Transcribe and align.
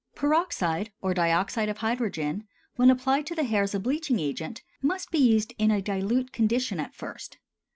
Peroxide 0.15 0.91
or 0.99 1.13
dioxide 1.13 1.69
of 1.69 1.77
hydrogen, 1.77 2.47
when 2.75 2.89
applied 2.89 3.27
to 3.27 3.35
the 3.35 3.43
hair 3.43 3.61
as 3.61 3.75
a 3.75 3.79
bleaching 3.79 4.17
agent, 4.19 4.63
must 4.81 5.11
be 5.11 5.19
used 5.19 5.53
in 5.59 5.69
a 5.69 5.79
dilute 5.79 6.31
condition 6.31 6.79
at 6.79 6.95
first. 6.95 7.37